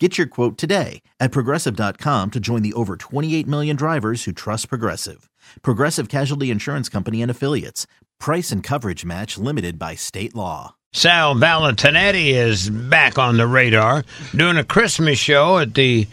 [0.00, 4.68] Get your quote today at progressive.com to join the over 28 million drivers who trust
[4.68, 5.30] Progressive.
[5.62, 7.86] Progressive Casualty Insurance Company and Affiliates.
[8.18, 10.74] Price and coverage match limited by state law.
[10.92, 14.02] Sal Valentinetti is back on the radar
[14.34, 16.08] doing a Christmas show at the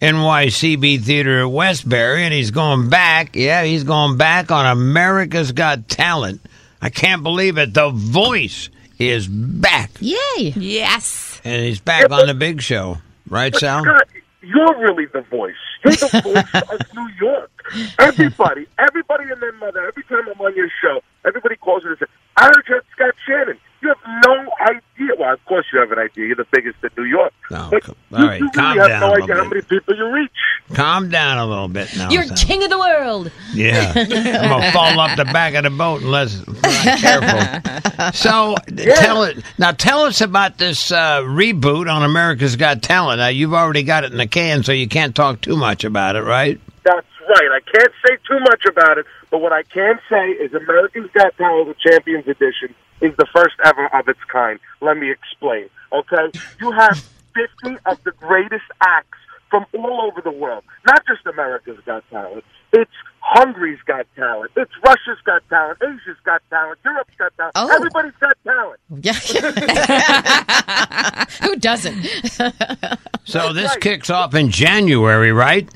[0.00, 3.34] NYCB Theater at Westbury, and he's going back.
[3.34, 6.40] Yeah, he's going back on America's Got Talent.
[6.80, 7.74] I can't believe it.
[7.74, 10.52] The voice is back, Yay!
[10.56, 11.40] Yes.
[11.42, 12.98] and he's back on the big show.
[13.28, 13.82] Right, Sal?
[13.82, 14.08] Scott,
[14.42, 15.54] you're really the voice.
[15.84, 17.50] You're the voice of New York.
[17.98, 22.08] Everybody, everybody and their mother, every time I'm on your show, everybody calls and says,
[22.36, 23.58] I heard you're Scott Shannon.
[23.82, 24.80] You have no idea.
[25.24, 26.26] Well, of course you have an idea.
[26.26, 27.32] You're the biggest in New York.
[27.50, 29.44] Oh, but come- you, all right, you calm really down have no a idea little
[29.44, 30.30] how many people you reach.
[30.74, 32.10] Calm down a little bit now.
[32.10, 32.36] You're Sal.
[32.36, 33.30] king of the world.
[33.52, 34.08] Yeah, I'm
[34.48, 38.12] gonna fall off the back of the boat unless I'm careful.
[38.12, 39.72] So tell it now.
[39.72, 43.18] Tell us about this uh, reboot on America's Got Talent.
[43.18, 46.16] Now you've already got it in the can, so you can't talk too much about
[46.16, 46.60] it, right?
[46.84, 47.48] That's right.
[47.52, 51.36] I can't say too much about it, but what I can say is America's Got
[51.36, 54.58] Talent, the Champions Edition, is the first ever of its kind.
[54.80, 55.68] Let me explain.
[55.92, 56.98] Okay, you have
[57.34, 59.18] 50 of the greatest acts
[59.50, 62.44] from all over the world, not just America's Got Talent.
[62.72, 64.50] It's Hungary's Got Talent.
[64.56, 65.78] It's Russia's Got Talent.
[65.80, 66.78] Asia's Got Talent.
[66.84, 67.52] Europe's Got Talent.
[67.54, 67.74] Oh.
[67.74, 68.80] Everybody's got talent.
[69.00, 69.14] Yeah.
[71.42, 72.06] Who doesn't?
[73.26, 73.80] So this right.
[73.80, 75.66] kicks off in January, right?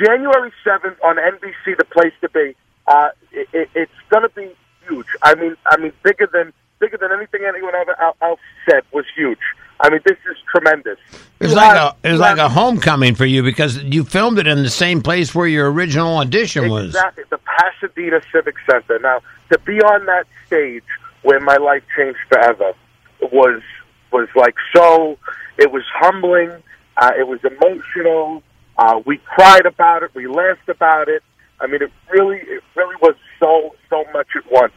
[0.00, 2.54] January 7th on NBC, the place to be.
[2.86, 4.54] Uh, it, it, it's going to be
[4.88, 5.06] huge.
[5.22, 9.04] I mean, I mean, bigger than bigger than anything anyone ever el- else said was
[9.16, 9.38] huge.
[9.80, 10.98] I mean, this is tremendous.
[11.40, 14.04] It was You like have- a it was like a homecoming for you because you
[14.04, 16.86] filmed it in the same place where your original audition was.
[16.86, 18.98] Exactly, the Pasadena Civic Center.
[19.00, 19.20] Now,
[19.52, 20.84] to be on that stage
[21.22, 22.72] where my life changed forever
[23.32, 23.60] was
[24.12, 25.18] was like so.
[25.58, 26.50] It was humbling.
[26.96, 28.42] Uh, it was emotional.
[28.78, 30.10] Uh, we cried about it.
[30.14, 31.22] We laughed about it.
[31.60, 34.72] I mean, it really, it really was so so much at once.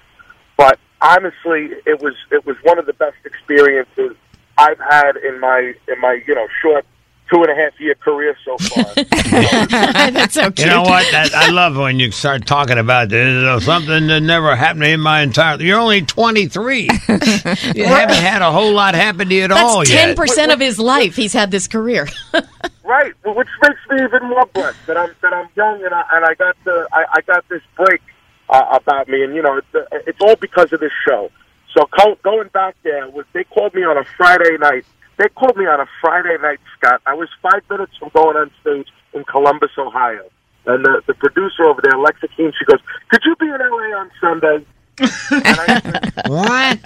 [0.58, 4.16] But honestly, it was it was one of the best experiences
[4.58, 6.86] I've had in my in my you know short
[7.30, 8.86] two and a half year career so far.
[10.12, 10.60] That's so cute.
[10.60, 11.12] You know what?
[11.12, 13.44] That, I love when you start talking about this.
[13.44, 15.62] It's something that never happened in my entire.
[15.62, 16.82] You're only 23.
[16.86, 16.88] you
[17.86, 20.06] haven't had a whole lot happen to you at all That's yet.
[20.06, 21.16] ten percent of his life.
[21.16, 22.08] He's had this career.
[22.84, 26.26] Right, which makes me even more blessed that I'm that I'm young and I and
[26.26, 28.02] I got the I, I got this break
[28.50, 31.30] uh, about me, and you know it's, uh, it's all because of this show.
[31.76, 34.86] So co- going back there, was they called me on a Friday night.
[35.18, 37.02] They called me on a Friday night, Scott.
[37.06, 40.30] I was five minutes from going on stage in Columbus, Ohio,
[40.66, 44.00] and the the producer over there, Alexa Keene, she goes, "Could you be in LA
[44.00, 44.66] on Sunday?"
[45.00, 46.80] I, what?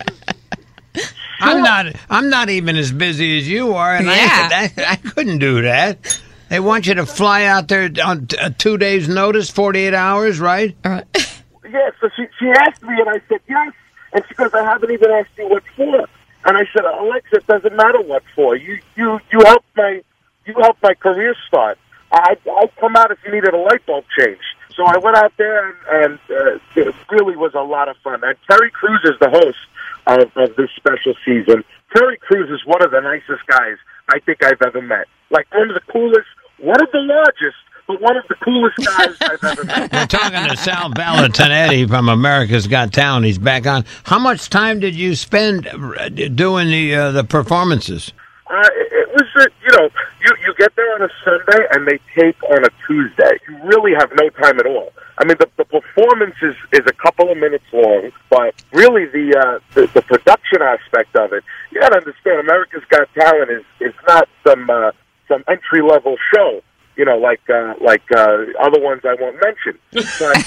[1.39, 1.85] I'm not.
[2.09, 4.49] I'm not even as busy as you are, and Yeah.
[4.51, 6.19] I, I, I couldn't do that.
[6.49, 10.39] They want you to fly out there on t- a two days' notice, forty-eight hours,
[10.39, 10.75] right?
[10.83, 11.05] All right.
[11.71, 13.73] Yeah, so she she asked me, and I said yes.
[14.13, 16.05] And she goes, I haven't even asked you what for.
[16.43, 18.55] And I said, Alexa, it doesn't matter what for.
[18.55, 20.01] You you you helped my
[20.45, 21.77] you helped my career start.
[22.11, 24.43] I I'd come out if you needed a light bulb changed.
[24.75, 28.21] So I went out there, and, and uh, it really was a lot of fun.
[28.23, 29.59] And Terry Crews is the host
[30.07, 31.63] of, of this special season.
[31.95, 33.77] Terry Crews is one of the nicest guys
[34.09, 35.07] I think I've ever met.
[35.29, 36.27] Like one of the coolest,
[36.57, 37.57] one of the largest,
[37.91, 39.91] but one of the coolest guys I've ever met.
[39.93, 43.25] We're talking to Sal Valentinetti from America's Got Talent.
[43.25, 43.85] He's back on.
[44.03, 48.13] How much time did you spend uh, doing the uh, the performances?
[48.49, 49.89] Uh, it, was, uh, you know,
[50.23, 53.39] you you get there on a Sunday and they tape on a Tuesday.
[53.47, 54.91] You really have no time at all.
[55.17, 59.37] I mean, the, the performance is, is a couple of minutes long, but really the,
[59.37, 62.39] uh, the the production aspect of it, you got to understand.
[62.39, 64.91] America's Got Talent is is not some uh,
[65.27, 66.61] some entry level show.
[66.95, 69.79] You know, like uh, like uh, other ones I won't mention.
[70.19, 70.37] But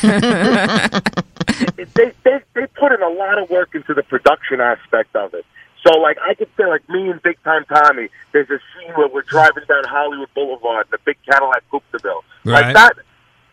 [1.94, 5.44] they, they they put in a lot of work into the production aspect of it.
[5.86, 9.06] So, like, I could say, like, me and Big Time Tommy, there's a scene where
[9.06, 12.24] we're driving down Hollywood Boulevard in a big Cadillac Coupe de Ville.
[12.44, 12.64] Right.
[12.64, 12.96] Like, that,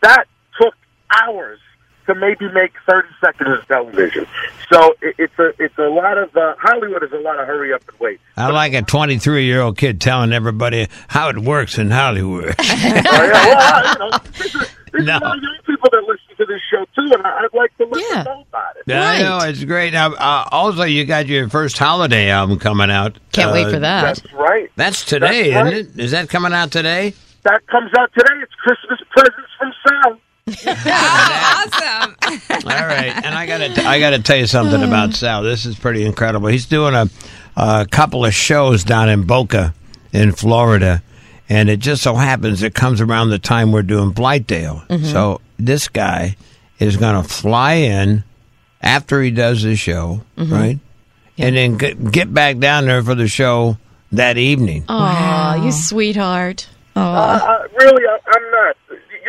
[0.02, 0.26] that
[0.60, 0.74] took
[1.12, 1.60] hours
[2.07, 4.25] to maybe make 30 seconds of television.
[4.71, 7.74] So, it, it's a it's a lot of, uh, Hollywood is a lot of hurry
[7.74, 8.19] up and wait.
[8.38, 12.56] I like a 23 year old kid telling everybody how it works in Hollywood.
[12.59, 15.18] Oh, yeah, well, you know, this is, No.
[15.18, 17.75] a lot of young people that listen to this show too, and I- I'd like
[17.77, 18.24] to let Yeah.
[18.24, 18.83] them know about it.
[18.88, 19.94] Yeah, I know it's great.
[19.94, 23.18] Now, uh, also, you got your first holiday album coming out.
[23.31, 24.01] Can't wait Uh, for that.
[24.01, 24.69] That's right.
[24.75, 26.03] That's today, That's isn't it?
[26.03, 27.13] Is that coming out today?
[27.44, 28.33] That comes out today.
[28.44, 30.19] It's Christmas presents from Sal.
[30.68, 32.15] Awesome.
[32.65, 35.44] All right, and I got to I got to tell you something about Sal.
[35.44, 36.48] This is pretty incredible.
[36.48, 37.09] He's doing a,
[37.56, 39.74] a couple of shows down in Boca,
[40.13, 41.01] in Florida,
[41.50, 45.03] and it just so happens it comes around the time we're doing Blythedale.
[45.06, 46.36] So this guy
[46.80, 48.24] is going to fly in
[48.81, 50.80] after he does the show, right,
[51.38, 53.77] and then get, get back down there for the show
[54.12, 54.86] that evening.
[54.89, 56.68] Aw, you sweetheart.
[56.95, 58.75] Uh, uh, really, I, I'm not.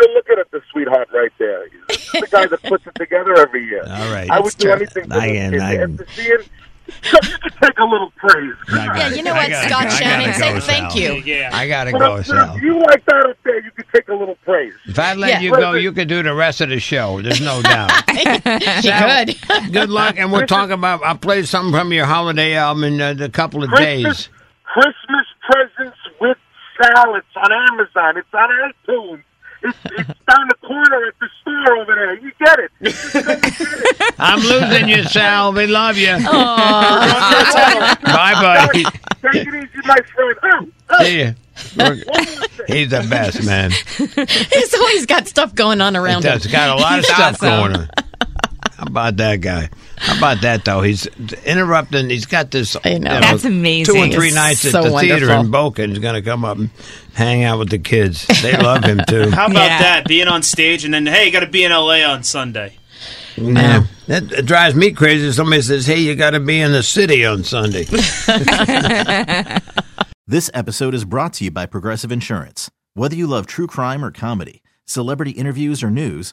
[0.02, 1.64] You're looking at the sweetheart right there.
[1.88, 3.82] This is the guy that puts it together every year.
[3.86, 4.28] All right.
[4.30, 4.72] I would do true.
[4.72, 5.60] anything for I this am, kid.
[5.60, 6.38] I am- After seeing,
[7.02, 8.52] so you could take a little praise.
[8.70, 11.12] Yeah, you know I what, gotta Scott go- I Shannon, gotta say thank you.
[11.24, 11.50] Yeah.
[11.52, 12.56] I gotta But go, if, Sal.
[12.56, 14.74] if you like that up there, you could take a little praise.
[14.86, 15.40] If I let Yeah.
[15.40, 17.22] you go, you could do the rest of the show.
[17.22, 17.92] There's no doubt.
[18.12, 19.72] You Sal, could.
[19.72, 21.02] Good luck, and we'll talk about.
[21.04, 24.28] I'll play something from your holiday album in uh, a couple of Christmas, days.
[24.64, 26.36] Christmas presents with
[26.80, 27.14] Sal.
[27.14, 28.16] It's on Amazon.
[28.18, 28.48] It's on
[28.88, 29.22] iTunes.
[29.64, 32.14] It's, it's down the corner at the store over there.
[32.18, 32.70] You get it.
[32.80, 34.14] You just go get it.
[34.18, 35.52] I'm losing you, Sal.
[35.52, 36.08] We love you.
[36.08, 38.84] Bye Bye, buddy.
[38.84, 40.72] Take it easy, my friend.
[40.90, 41.34] Oh, oh, See you.
[41.76, 42.48] We're- one more thing.
[42.76, 43.70] He's the best, man.
[43.96, 46.32] He's always got stuff going on He around him.
[46.32, 46.46] does.
[46.46, 47.48] Got a lot of He's stuff awesome.
[47.48, 47.88] going on.
[48.92, 49.70] How about that guy?
[49.96, 50.82] How about that though?
[50.82, 51.06] He's
[51.46, 52.10] interrupting.
[52.10, 52.76] He's got this.
[52.84, 53.20] I know.
[53.20, 53.94] That's amazing.
[53.94, 55.82] Two or three It's nights at so the theater in Boca.
[55.82, 56.68] and He's going to come up and
[57.14, 58.26] hang out with the kids.
[58.42, 59.30] They love him too.
[59.30, 59.78] How about Yeah.
[59.82, 60.08] that?
[60.08, 62.76] Being on stage and then, hey, you got to be in LA on Sunday.
[63.36, 65.32] Yeah, that, that drives me crazy.
[65.32, 67.86] Somebody says, "Hey, you got to be in the city on Sunday."
[70.26, 72.70] This episode is brought to you by Progressive Insurance.
[72.94, 76.32] Whether you love true crime or comedy, celebrity interviews or news,